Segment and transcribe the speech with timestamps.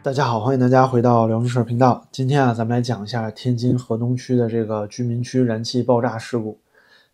[0.00, 2.06] 大家好，欢迎大家回到辽宁事儿频道。
[2.12, 6.56] 今天啊，咱们来讲一下天津河东区的这个居民区燃气爆炸事故。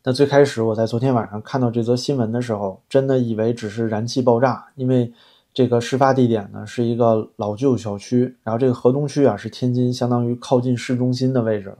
[0.04, 5.10] 那最开始我在昨天晚上看到这则新闻的时候，真的以为只是燃气爆炸，因为
[5.54, 11.74] 这个事发地点呢是一个老旧小区，然后这个河东区啊是天津相当于靠近市中心的位置。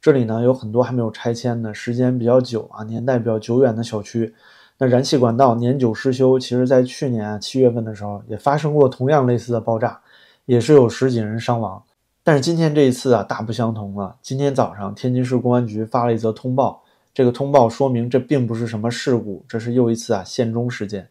[0.00, 4.34] 这里呢有很多还没有拆迁的，时间比较久啊，年代比较久远的小区。
[4.78, 10.00] 那燃气管道年久失修，其实在去年七月份的时候也发生过同样类似的爆炸。
[10.46, 11.82] 也是有十几人伤亡，
[12.22, 14.16] 但是今天这一次啊大不相同了。
[14.22, 16.82] 今天早上，天津市公安局发了一则通报，
[17.12, 21.08] 这个通报说明这并不是什么事故，这是又一次啊限中事件。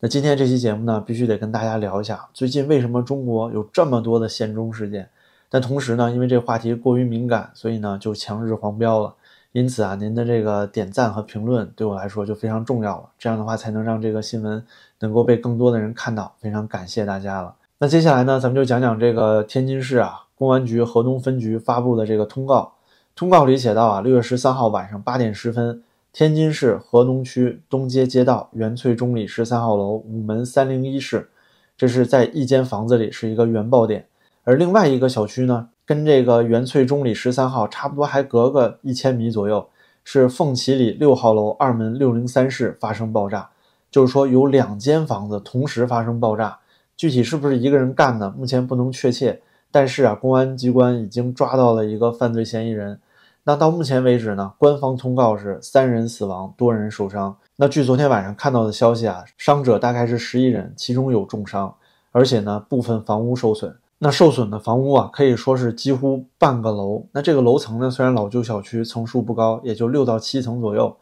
[0.00, 5.08] 那今天这期节目呢，必须得跟大家聊一下，最近为什么中国有这么多的限中事件？
[5.48, 9.14] 但同时呢，因为这话题过于敏感，所以呢就强制黄标了。
[9.52, 14.64] 因此啊，您的这个点赞和评论对我来说就非常重要了，这样的话才能让这个新闻
[14.98, 16.34] 能够被更多的人看到。
[16.40, 17.54] 非常感谢大家了。
[17.82, 22.74] 那接下来呢，咱们就讲讲这个天津市啊公安局河东分局发布的这个通告。
[23.16, 31.30] 通告里写到啊，六月十三号晚上八点十分，天津市河东区东街街道元翠中里十三号楼五门三零一室，
[31.76, 34.06] 这是在一间房子里是一个原爆点。
[34.44, 39.68] 而另外一个小区呢，跟这个元翠中里十三号差不多，还隔个一千米左右，
[40.04, 43.50] 是凤起里六号楼二门六零三室发生爆炸。
[43.90, 46.60] 就是说有两间房子同时发生爆炸。
[46.96, 49.40] 具体是不是一个人干的，目前不能确切。
[49.70, 53.00] 但是啊，公安机关已经抓到了一个犯罪嫌疑人。
[53.44, 57.36] 那到目前为止呢，官方通告是三人死亡，多人受伤。
[57.56, 61.74] 那据昨天晚上看到的消息啊，伤者大概是十一人，其中有重伤，
[62.12, 63.74] 而且呢，部分房屋受损。
[63.98, 67.06] 那受损的房屋啊，可以说是几乎半个楼。
[67.12, 70.96] 那这个楼层呢，虽然老旧小区层数不高，也就六到七层左右，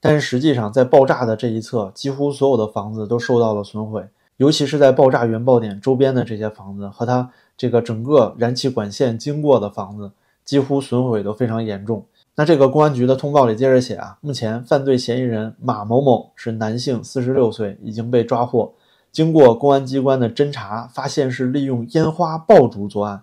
[0.00, 4.06] 但是实际上在爆炸的这一侧，几乎所有的房子都受到了损毁。
[4.36, 10.10] 尤其是在爆炸原爆点周边的这些房子和它这个整个燃气管线经过的房子，
[10.44, 12.04] 几乎损毁都非常严重。
[12.34, 18.72] 那这个公安局的通报里接着写啊，目前犯罪嫌疑人马某某是男性，四十六岁，已经被抓获。
[19.12, 23.22] 经过公安机关的侦查，发现是利用烟花爆竹作案。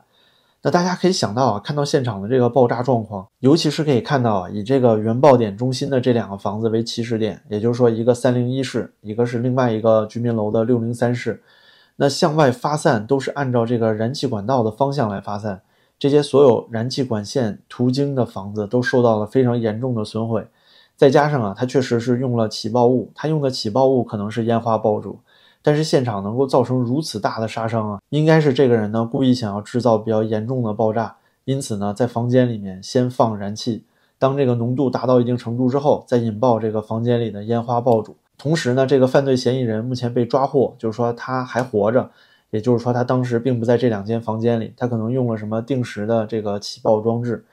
[0.62, 11.42] 那大家可以想到啊，看到现场的这个爆炸状况，尤其是可以看到啊，以这个原爆点中心的这两个房子为起始点，也就是说，一个三零一室，一个是另外一个居民楼的六零三室。
[11.96, 15.62] 那向外发散都是按照这个燃气管道的方向来发散，
[15.98, 20.48] 这些所有燃气管线途经的房子都受到了非常严重的损毁。
[20.98, 25.20] 再加上啊，它确实是用了起爆物，它用的起爆物可能是烟花爆竹。
[25.70, 31.16] 但是现场能够造成如此大的杀伤啊，应该是这个人呢故意想要制造比较严重的爆炸，
[31.46, 33.84] 因此呢在房间里面先放燃气，
[34.18, 38.16] 当这个浓度达到一定程度之后，再引爆这个房间里的烟花爆竹。
[38.36, 42.10] 同时呢，这个犯罪嫌疑人目前被抓获，就是说他还活着，
[42.50, 47.46] 也就是说他当时并不在这两间房间里，他可能用了什么定时的这个起爆装置。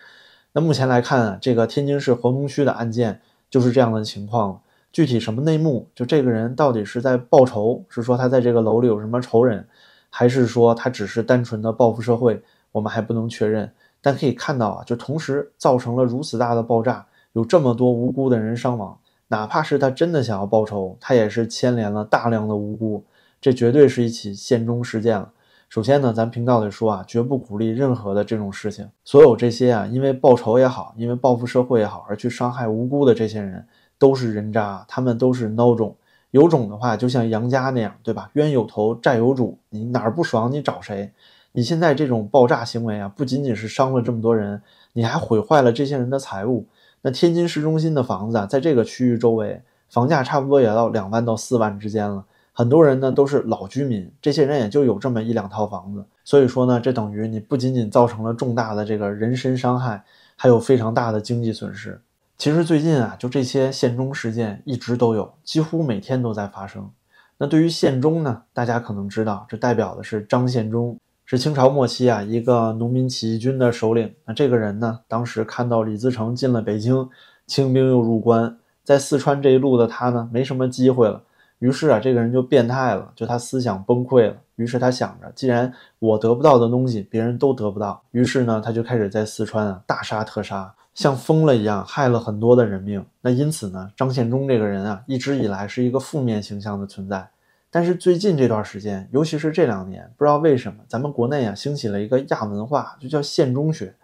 [0.55, 4.63] 那目前来看啊，这个天津市河东区的案件就是这样的情况。
[4.97, 5.87] 具体什么内幕？
[5.95, 9.69] 就这个人到底是在报仇，是说他在这个楼里有什么仇人，
[10.09, 12.43] 还是说他只是单纯的报复社会？
[12.73, 13.71] 我们还不能确认。
[14.01, 18.99] 但可以看到啊，就同时造成了如此大的爆炸，有这么多无辜的人伤亡。
[19.29, 23.05] 哪怕是他真的想要报仇，他也是牵连了大量的无辜。
[23.39, 25.31] 这绝对是一起现中事件了。
[25.69, 28.89] 首先呢，咱频道里说啊，绝不鼓励任何的这种事情。
[29.05, 33.67] 所有这些啊，因为报仇也好，因为报复社会也好，而去伤害无辜的这些人。
[33.99, 35.97] 都是人渣，他们都是孬种。
[36.33, 38.31] 有种的话，就像杨家那样，对吧？
[38.35, 41.13] 冤有头，债有主，你哪儿不爽，你找谁？
[41.53, 44.61] 你现在这种爆炸行为啊，不仅仅是伤了这么多人，
[44.93, 46.67] 你还毁坏了这些人的财物。
[47.01, 52.27] 那天津市中心的房子啊，在这个区域周围，房价差不多也要两万到四万之间了。
[52.53, 56.05] 很多人呢都是老居民，这些人也就有这么一两套房子。
[56.25, 60.05] 所以说呢，这等于你不仅仅造成了重大的这个人身伤害，
[60.37, 62.01] 还有非常大的经济损失。
[62.39, 66.91] 其实最近啊，就这些县中事件一直都有，几乎每天都在发生。
[67.39, 74.15] 那对于县中呢，大家可能知道，这代表的是张献忠，是清朝末期啊一个农民起义军的首领。
[74.27, 77.09] 那这个人呢，当时看到李自成进了北京，
[77.47, 81.23] 清兵又入关，在四川这一路的他呢，没什么机会了。
[81.61, 84.37] 于是啊，这个人就变态了，就他思想崩溃了。
[84.57, 90.75] 于是他想着，既然我得不到的东西别人都得不到，于是呢，他就开始在四川啊大杀特杀。
[90.97, 97.29] 像疯了一样害了很多的人命，那因此呢，张献忠这个人啊，一直以来是一个负面形象的存在。
[97.71, 103.95] 但是最近这段时间，尤其是这两年，不知道为什么，咱们国内啊兴起了一个亚文化，就叫献中学。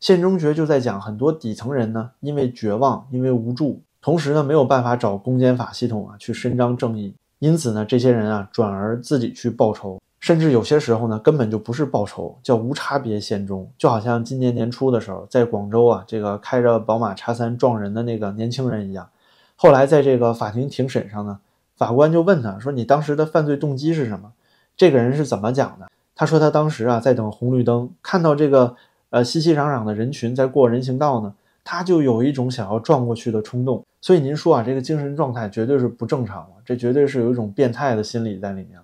[0.00, 10.01] 献中学就在讲很多底层人呢，因为绝望，因为无助，同时呢没有办法找公检法系统啊去伸张正义，因此呢，这些人啊转而自己去报仇。
[10.22, 13.68] 甚至有些时候呢，根本就不是报仇，叫无差别现中。
[13.76, 19.08] 就好像今年年初的时候，在广州啊，这个开着宝马叉三撞人的那个年轻人一样。
[19.56, 21.40] 后来在这个法庭庭审上呢，
[21.76, 24.32] 法官就问他说：“你当时的犯罪动机是什么？”
[24.78, 25.88] 这个人是怎么讲的？
[26.14, 28.76] 他说他当时啊在等红绿灯，看到这个
[29.10, 31.34] 呃熙熙攘攘的人群在过人行道呢，
[31.64, 33.84] 他就有一种想要撞过去的冲动。
[34.00, 38.78] 所以您说啊，这个精神状态绝对是不正常了，这绝对是有一种变态的心理在里面。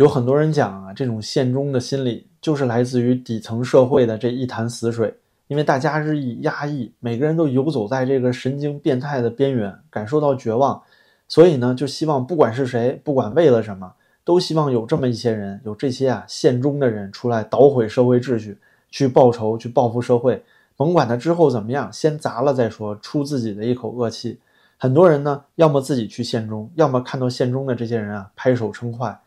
[0.00, 5.14] 有很多人讲啊，这种现中的心理就是来自于底层社会的这一潭死水，
[5.46, 10.80] 因为大家日益压抑，每个人都游走在这个神经变态的边缘，感受到绝望，
[11.28, 13.92] 所以呢，就希望不管是谁，不管为了什么，
[14.24, 18.56] 都希望有这么一些人，有这些啊现中的人出来捣毁社会秩序，
[18.88, 20.42] 去报仇，去报复社会，
[20.78, 24.40] 甭管他之后怎么样，先砸了再说，出自己的一口恶气。
[24.78, 29.20] 很多人呢，要么自己去现中，要么看到现中的这些人啊，拍手称快。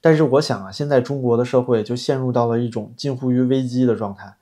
[0.00, 4.34] 但是我想啊，现在中国的社会就陷入到了一种近乎于危机的状态。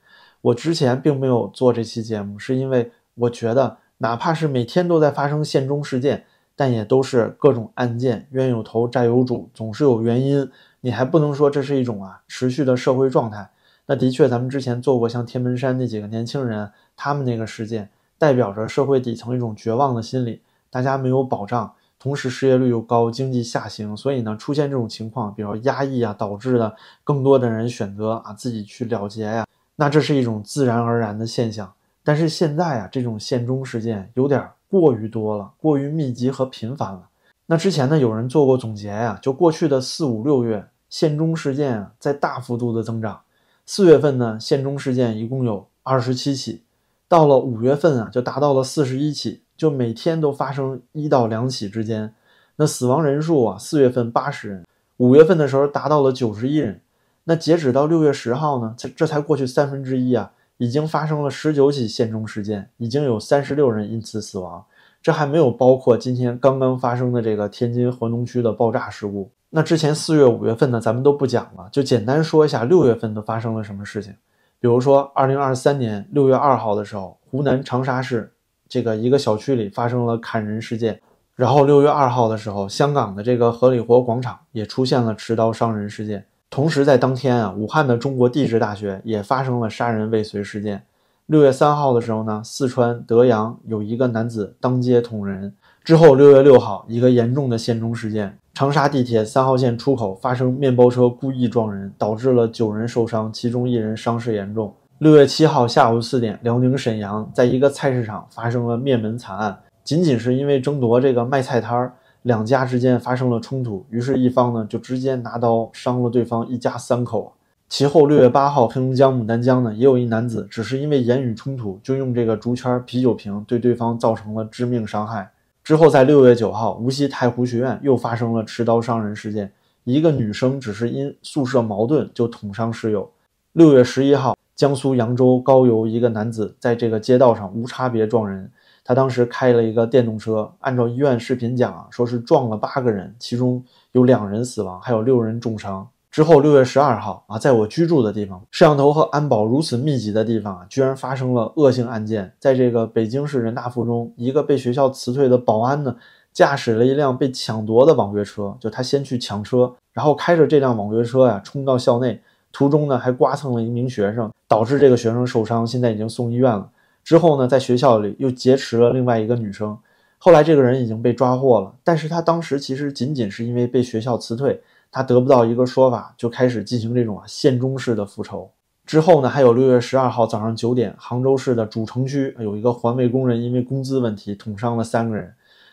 [0.42, 6.24] 我之前并没有做这期节目，是因为我觉得，哪怕是每天都在发生现中事件，
[6.54, 10.48] 但也都是各种案件，冤有头债有主，总是有原因。
[10.82, 13.50] 你还不能说这是一种啊持续的社会状态。
[13.86, 17.88] 那的确，咱们之前做过像天门山那几个年轻人，他们那个事件，
[18.18, 21.72] 代表着社会底层一种绝望的心理，大家没有保障。
[21.98, 29.46] 同时失业率又高，经济下行，所以呢，出现这种情况，比如压抑啊，导致的更多的人选择啊自己去了结呀，
[29.76, 31.72] 那这是一种自然而然的现象。
[32.04, 37.08] 但是现在啊，这种现中事件有点过于多了，过于密集和频繁了。
[37.46, 43.22] 那之前呢，有人做过总结呀，就过去的四五六月，现中事件啊在大幅度的增长。
[43.64, 46.62] 四月份呢，现中事件一共有二十七起，
[47.08, 49.42] 到了五月份啊，就达到了四十一起。
[49.56, 52.14] 就每天都发生一到两起之间，
[52.56, 54.66] 那死亡人数啊，四月份八十人，
[54.98, 56.80] 五月份的时候达到了九十一人，
[57.24, 64.64] 那截止到六月十号呢，这这才过去三分之一啊，已经发生了十九起现中事件，已经有三十六人因此死亡，
[65.02, 69.30] 这还没有包括今天刚刚发生的这个天津河东区的爆炸事故。
[69.50, 74.14] 那之前四月、五月份呢，咱们都不讲了，就简单说一下六月份都发生了什么事情。
[74.58, 78.32] 比如说，二零二三年六月二号的时候，湖南长沙市。
[78.68, 81.00] 这个一个小区里发生了砍人事件，
[81.34, 86.24] 然后六月二号的时候，香港的这个合理活广场也出现了持刀伤人事件。
[86.48, 90.82] 同时在当天啊，武汉的中国地质大学也发生了杀人未遂事件。
[91.26, 95.52] 六月三号的时候呢，四川德阳有一个男子当街捅人。
[95.82, 104.72] 之后六月六号，一个严重的现中事件，长沙地铁三号线出口发生面包车故意撞人，导致了九人受伤，其中一人伤势严重。
[104.98, 117.30] 六月七号下午四点，辽宁沈阳在一个菜市场发生了灭门惨案，仅仅是因为争夺这个卖菜摊儿，两家之间发生了冲突，于是，一方呢就直接拿刀伤了对方一家三口。
[117.68, 125.30] 其后，六月八号，黑龙江牡丹江呢也有一男子，只是因为言语冲突，就用这个竹签、啤酒瓶对对方造成了致命伤害。
[125.62, 129.52] 之后，在六月九号，无锡太湖学院又发生了持刀伤人事件，
[129.84, 133.10] 一个女生只是因宿舍矛盾就捅伤室友。
[133.52, 134.35] 六月十一号。
[134.56, 138.50] 江苏扬州高邮一个男子在这个街道上无差别撞人，
[138.82, 143.62] 他当时开了一个电动车，按照医院视频讲啊，说是撞了八个人，其中
[143.92, 145.86] 有两人死亡，还有六人重伤。
[146.10, 152.32] 之后六月十二号啊，在我居住的地方，摄像头和安保如此密集的地方啊，居然发生了恶性案件。
[152.38, 155.94] 在这个北京市人大附中，一个被学校辞退的保安呢，
[156.32, 162.22] 驾驶了一辆被抢夺的网约车，就他先去抢车，然后开着这辆网约车呀，冲到校内。
[162.56, 166.66] 途中呢，还刮蹭了一名学生，导致这个学生受伤，现在已经送医院了。
[167.04, 169.76] 之后呢，在学校里又劫持了另外一个女生。
[170.16, 174.58] 后来这个人已经被抓获了，但是他当时其实仅仅是因为被学校辞退，
[174.90, 178.50] 他得不到一个说法，就开始进行这种啊现中式的复仇。
[178.86, 185.30] 之后呢，还有六月十二号早上九点，杭州市的主城区有一个环卫工人因为工资问题捅伤了三个人。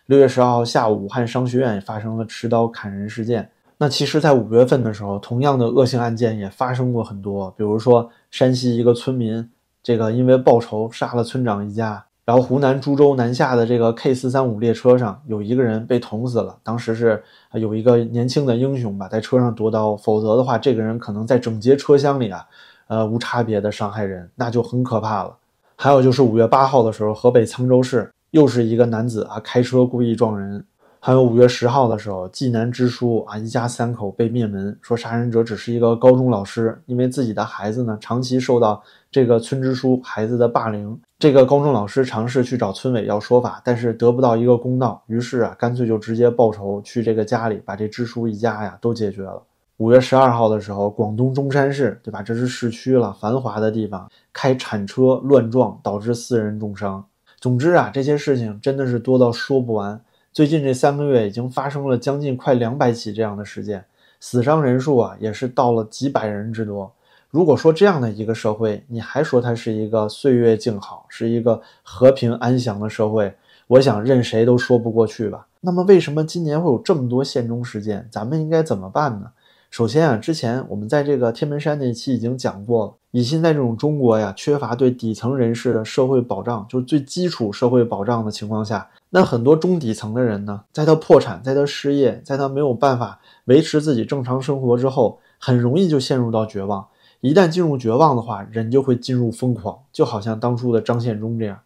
[0.08, 3.50] 六月十二号下午，武汉商学院发生了持刀砍人事件。
[3.84, 7.52] 那其实，在五月份的时候，同样的恶性案件也发生过很多。
[7.58, 9.50] 比如说，山西一个村民，
[9.84, 16.58] 这个因为报仇杀了村长一家；然后，湖南株洲南下的这个 K 四三五列车上，有一个人被捅死了。
[16.64, 17.22] 当时是
[17.56, 22.48] 有一个年轻的英雄吧，在车上夺刀，否则的话，这个人可能在整节车厢里啊，
[22.88, 25.36] 呃，无差别的伤害人，那就很可怕了。
[25.76, 30.64] 还有就是五月八号的时候，河北沧州市又是一个男子啊，开车故意撞人。
[31.06, 38.82] 还有五月十号的时候，济南支书啊，一家三口被灭门，说杀人者只是一个高中老师，因为自己的孩子呢长期受到
[39.12, 40.98] 这个村支书孩子的霸凌。
[41.20, 49.44] 这个高中老师尝试去找村委要说法，但是得不到一个公道，于是啊，干脆就直接报仇，去这个家里把这支书一家呀都解决了。
[49.76, 52.22] 五月十二号的时候，广东中山市，对吧？
[52.22, 57.04] 这是市区了，繁华的地方，开铲车乱撞，导致四人重伤。
[57.42, 60.00] 总之啊，这些事情真的是多到说不完。
[60.34, 63.86] 最近这三个月已经发生了将近快两百起这样的事件，
[64.20, 66.92] 死伤人数啊也是到了几百人之多。
[67.30, 73.32] 如果说这样的一个社会，你还说它是一个岁月静好，是一个和平安详的社会，
[73.68, 75.46] 我想任谁都说不过去吧。
[75.62, 78.08] 那么为什么今年会有这么多限中事件？
[78.12, 79.30] 咱们应该怎么办呢？
[79.70, 96.88] 首先啊，之前我们在这个天门山那期已经讲过了，以现在这种中国呀，缺乏对底层人士的社会保障，就是最基础社会保障的情况下，那很多中底层的人呢，在他破产，在他失业，在他没有办法维持自己正常生活之后，很容易就陷入到绝望。
[97.22, 101.60] 一旦进入绝望的话，人就会进入疯狂，就好像当初的张献忠这样。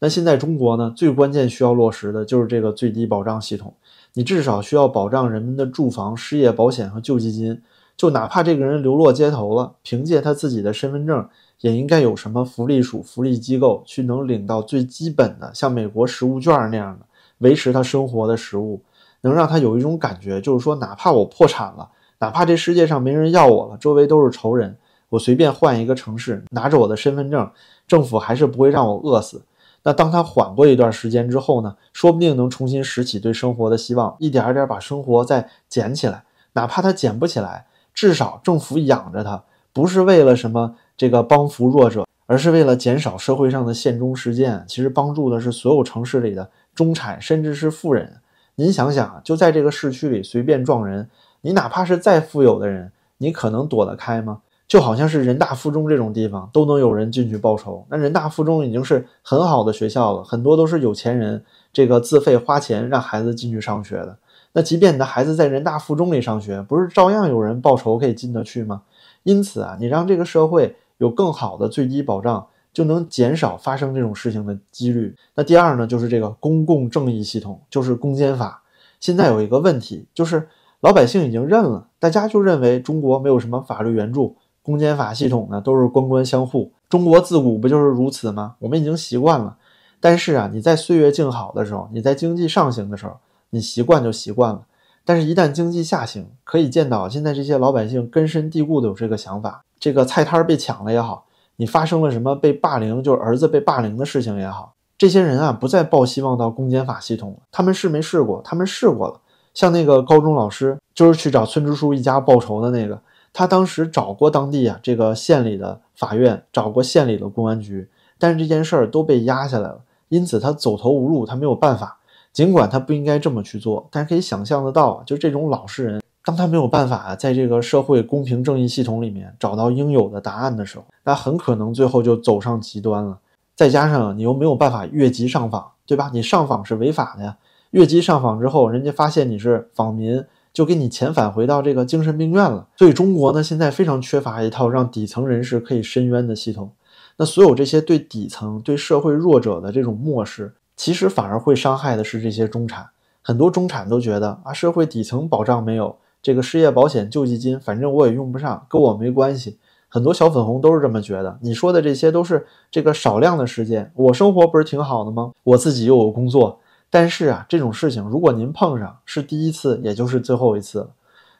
[0.00, 3.72] 那现在中国呢，最关键需要落实的就是这个最低保障系统。
[4.12, 7.62] 你至少需要保障人们的住房、失业保险和救济金。
[8.00, 11.28] 就哪怕这个人流落街头了，凭借他自己的身份证，
[11.60, 17.04] 也应该有什么福利署、福利机构去能领到最基本的，像美国食物券那样的
[17.40, 18.80] 维持他生活的食物，
[19.20, 21.90] 能让他有一种感觉，就是说，哪怕我破产了，
[22.20, 24.74] 哪怕这世界上没人要我了，周围都是仇人。
[25.10, 27.50] 我随便换一个城市，拿着我的身份证，
[27.86, 29.42] 政府还是不会让我饿死。
[29.82, 31.76] 那当他缓过一段时间之后呢？
[31.92, 36.24] 说不定能重新拾起对生活的希望，一点点把生活再捡起来。
[36.54, 37.66] 哪怕他捡不起来，
[38.00, 44.64] 至少政府养着他，不是为了什么这个帮扶弱者，而是为了减少社会上的限中事件。
[44.66, 48.22] 其实帮助的是所有城市里的中产，甚至是富人。
[48.54, 51.10] 您想想，就在这个市区里随便撞人，
[51.42, 54.40] 你哪怕是再富有的人，你可能躲得开吗？
[54.66, 64.16] 就好像是人大附中这种地方都能有人进去报仇，那人大附中已经是很好的学校了，很多都是有钱人这个自费花钱让孩子进去上学的。
[64.52, 68.82] 那即便你的孩子在人大附中里上学，不是照样有人报仇可以进得去吗？
[69.22, 75.14] 因此啊，你让这个社会有更好的最低保障，就能减少发生这种事情的几率。
[75.34, 78.62] 那第二呢，就是这个公共正义系统，就是公检法。
[78.98, 80.48] 现在有一个问题，就是
[80.80, 84.36] 老百姓已经认了，大家就认为中国没有什么法律援助。
[84.62, 86.70] 公检法系统呢，都是官官相护。
[86.88, 88.56] 中国自古不就是如此吗？
[88.58, 89.56] 我们已经习惯了。
[90.00, 93.16] 但是啊，你在岁月静好的时候，你在经济上行的时候，
[93.50, 94.62] 你习惯就习惯了。
[95.04, 101.26] 但是，一旦经济下行，可以见到现在这些老百姓根深蒂固的有这个想法：这个菜摊被抢了也好，
[101.56, 107.38] 你发生了什么被霸凌，就是儿子被霸凌的事情也好，这些人啊，不再抱希望到公检法系统了。
[107.50, 108.40] 他们试没试过？
[108.44, 109.20] 他们试过了。
[109.52, 113.00] 像那个高中老师，就是去找村支书一家报仇的那个。
[113.32, 117.88] 他当时找过当地啊，这个县里的法院，找过县里的公安局，
[118.18, 121.99] 但是这件事儿都被压下来了，因此他走投无路，他没有办法。
[122.32, 133.18] 尽管他不应该这么去做，但是可以想象得到，就这种老实人，当他没有办法在这个社会公平正义系统里面找到应有的答案的时候，那很可能最后就走上极端了。
[133.56, 136.10] 再加上你又没有办法越级上访，对吧？
[136.12, 137.36] 你上访是违法的呀。
[137.70, 140.24] 越级上访之后，人家发现你是访民。
[140.52, 142.66] 就给你遣返回到这个精神病院了。
[142.76, 146.72] 所以中国呢，现在非常缺乏一套让底层人士可以申冤的系统。
[147.18, 152.88] 那所有这些对底层、对社会弱者的这种漠视，其实反而会伤害的是这些中产。
[153.20, 159.58] 很多中产都觉得啊，社会底层保障没有，这个失业保险、救济金，反正我也用不上，跟我没关系。
[159.90, 161.38] 很多小粉红都是这么觉得。
[161.42, 165.32] 你说的这些都是这个少量的事件，我生活不是挺好的吗？
[165.44, 166.58] 我自己又有工作。
[166.88, 170.88] 但是啊，这种事情如果您碰上是第一次，也就是最后一次。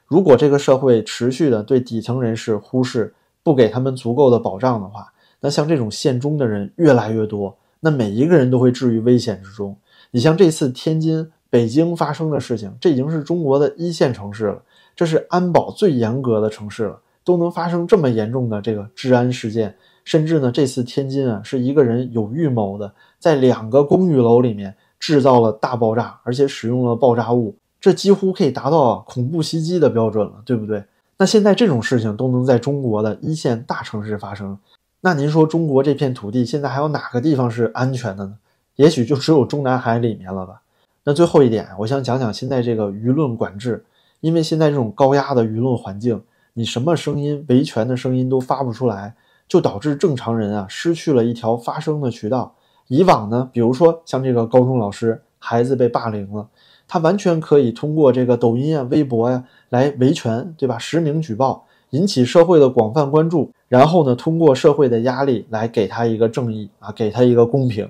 [0.06, 9.76] 如果这个社会持续的对底层人士忽视，不给他们足够的保障的话，那像这种现中的人越来越多，那每一个人都会置于危险之中。
[10.12, 14.62] 你像这次天津、北京发生的事情，这已经是中国的一线城市了，
[14.94, 19.74] 这是安保最严格的城市了，都能发生这么严重的这个治安事件。
[20.04, 24.76] 甚至呢，这次天津啊，是一个人有预谋的，在两个公寓楼里面。
[25.00, 30.84] 制造了大爆炸，而且使用了爆炸物，这几乎可以达到恐怖袭击的标准了，对不对？
[31.16, 34.58] 那现在这种事情都能在中国的一线大城市发生，
[35.02, 38.34] 那您说中国这片土地现在还有哪个地方是安全的呢？
[38.76, 40.60] 也许就只有中南海里面了吧。
[41.04, 43.82] 那最后一点，我想讲讲现在这个舆论管制，
[44.20, 49.14] 因为现在这种高压的舆论环境，你什么声音、维权的声音都发不出来，
[49.48, 52.54] 就导致正常人啊失去了一条发声的渠道。
[52.88, 56.46] 以往呢，比如说像这个高中老师孩子被霸凌了，
[56.86, 60.76] 他完全可以通过这个抖音啊、微博呀来维权，对吧？
[60.76, 67.88] 实名举报，引起社会的广泛关注，然后呢，通过社会的压力来给他一个正义啊，给他一个公平。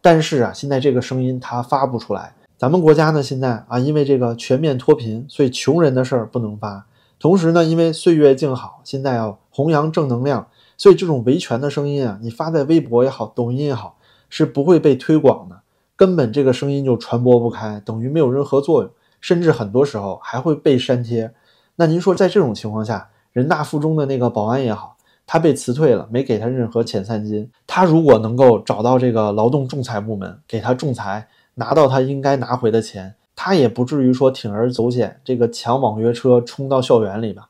[0.00, 2.34] 但是啊，现在这个声音他发不出来。
[2.58, 6.84] 咱们国家呢，现在啊，因为这个全面脱贫，所以穷人的事儿不能发，
[7.20, 13.96] 同时呢，因为岁月静好，现在要弘扬正能量，所以这种维权的声音啊，你发在微博也好，抖音也好，
[14.28, 15.60] 是不会被推广的，
[15.94, 21.32] 根本这个声音就传播不开，等于没有任何作用，甚至很多时候还会被删帖。
[21.76, 24.96] 那您说，在这种情况下，人大附中的那个保安也好，
[25.32, 33.14] 他被辞退了，没给他任何遣散金，他如果能够找到这个劳动仲裁部门，给他仲裁，拿到他应该拿回的钱。
[33.36, 37.48] 他也不至于说铤而走险，这个抢网约车冲到校园里吧。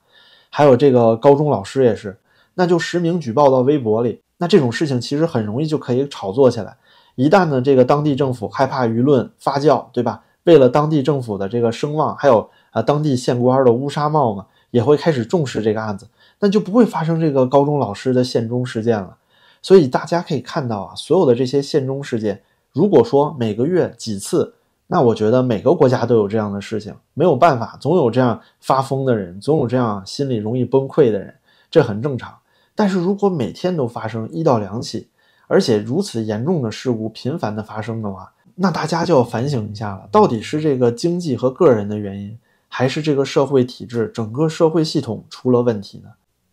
[0.50, 2.18] 还有这个高中老师也是，
[2.52, 4.20] 那就实名举报到微博里。
[4.37, 6.76] 那这种事情其实很容易就可以炒作起来。
[7.14, 10.22] 一旦呢，这个当地政府害怕舆论发酵，对吧？
[10.44, 16.06] 为了当地政府的这个声望，还有啊当地县官的乌纱帽嘛，也会开始重视这个案子，
[16.40, 19.16] 那就不会发生这个高中老师的县中事件了。
[19.62, 22.42] 所以大家可以看到啊，所有的这些县中事件，
[22.73, 24.54] 如果说每个月几次。
[24.92, 31.32] 那我觉得每个国家都有这样的事情，没有办法，总有这样发疯的人，总有这样心里容易崩溃的人，
[31.70, 32.37] 这很正常。
[32.75, 35.06] 但是如果每天都发生一到两起，
[35.47, 46.11] 而且如此严重的事故频繁的发生的话，那大家就要反省一下了，到底是这个经济和个人的原因，还是这个社会体制、整个社会系统出了问题呢？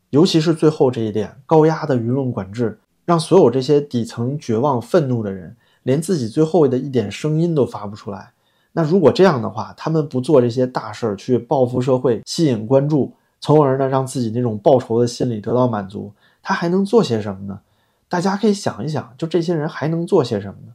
[0.09, 5.55] 尤其是最后这一点，高压的舆论管制，让所有这些底层绝望、愤怒的人。
[5.83, 8.33] 连自己最后的一点声音都发不出来，
[8.73, 16.11] 那如果这样的话，他们不做这些大事儿去报复社会、吸引关注，从而呢让自己那种报仇的心理得到满足，
[16.43, 17.61] 他还能做些什么呢？
[18.09, 20.73] 大家可以想一想，就这些人还能做些什么呢？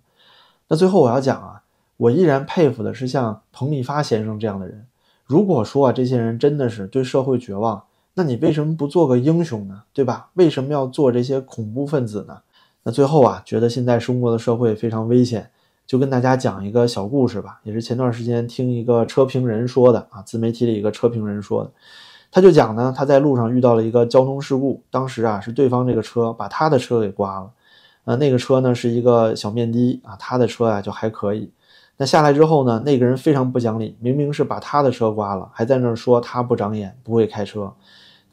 [0.68, 1.60] 那最后我要讲啊，
[1.98, 4.86] 我依然佩服的是像彭立发先生这样的人。
[5.26, 7.84] 如果说啊这些人真的是对社会绝望，
[8.14, 9.84] 那你为什么不做个英雄呢？
[9.92, 10.28] 对吧？
[10.34, 12.38] 为什么要做这些恐怖分子呢？
[12.82, 15.48] 那最后啊，觉得现在中国的社会非常危险，
[15.86, 21.70] 就跟大家讲一个小故事吧，也是前段时间听一个车评人说的啊，自媒体里一个车评人说的，
[22.30, 27.50] 他就讲呢，他在路上遇到了一个交通事故，当时啊是对方这个车把他的车给刮了，
[28.04, 31.50] 呃，那个车呢是一个小面的啊，他的车啊就还可以，
[31.96, 37.72] 那下来之后呢，那个人非常不讲理，明明是把他的车刮了，还在那说他不长眼，不会开车。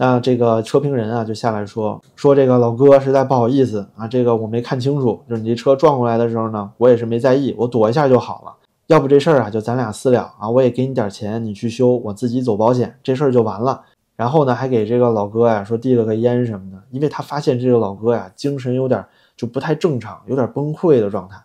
[0.01, 8.55] 那这个车评人啊，就下来说说这个老哥实在不好意思啊，这个我没看清楚，就是你这车撞过来的时候呢，我也是没在意，我躲一下就好了。
[8.88, 13.81] 要不这事儿啊，就咱俩私了啊，我也给你点钱，你去修，我自己走保险，这事儿就完了。
[14.15, 19.03] 然后呢，还给这个老哥呀说递了个烟什么的，因为他发现这个老哥呀精神有点
[19.35, 21.35] 就不太正常，有点崩溃的状态。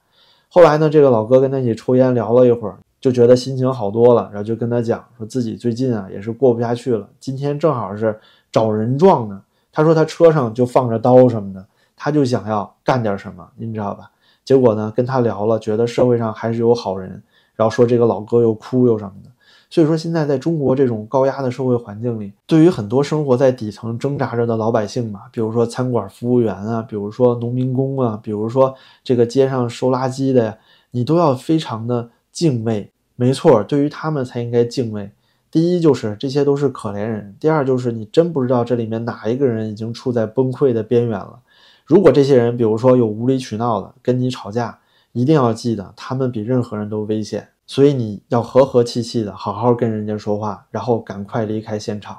[0.48, 8.16] 后来呢，这个老哥跟他一起抽烟聊了一会儿，就觉得心情好多了，然后就跟他讲说自己最近啊也是过不下去了，今天正好是。
[8.54, 9.42] 找人撞呢？
[9.72, 14.08] 他说他车上就放着刀什么的，他就想要干点什么，您知道吧？
[14.44, 17.20] 结果呢，跟他聊了，觉得社会上还是有好人，
[17.56, 19.30] 然后说这个老哥又哭又什么的。
[19.68, 30.56] 所以说现在在中国这种高压的社会环境里，对于很多生活在底层挣扎着的老百姓嘛，比如说餐馆服务员啊，比如说农民工啊，比如说这个街上收垃圾的呀，
[30.92, 32.92] 你都要非常的敬畏。
[33.16, 35.10] 没错，对于他们才应该敬畏。
[35.54, 41.38] 第一就是这些都是可怜人，第二就是你真不知道这里面哪一个人已经处在崩溃的边缘了。
[41.86, 44.76] 如果这些人，比如说有无理取闹的跟你吵架，
[45.12, 52.18] 一定要记得他们比任何人都危险，所以你要和和气气的好好跟人家说话，然后赶快离开现场。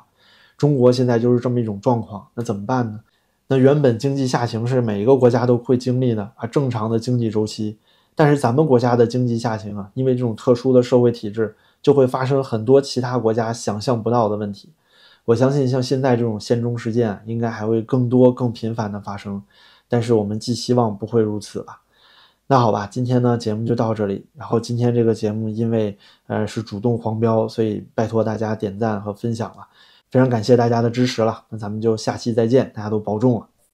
[0.57, 3.01] 中国现在就是这么一种状况，那怎么办呢？
[3.49, 7.77] 那原本经济下行是每一个国家都会经历的啊，正常的经济周期，
[8.15, 11.53] 但是咱们国家的经济下行啊，因为这种特殊的社会体制。
[11.85, 14.71] 就会发生很多其他国家想象不到的问题。
[15.25, 19.39] 我相信，像现在这种县中事件，应该还会更多、更频繁的发生。
[19.87, 21.81] 但是我们寄希望不会如此吧？
[22.47, 24.25] 那好吧，今天呢节目就到这里。
[24.35, 25.95] 然后今天这个节目因为
[26.25, 29.67] 呃是主动黄标，所以拜托大家点赞和分享了，
[30.09, 31.43] 非常感谢大家的支持了。
[31.49, 33.54] 那咱们就下期再见，大家都保重了。